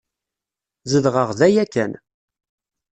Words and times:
Zedɣeɣ 0.91 1.29
da 1.39 1.47
yakan. 1.53 1.91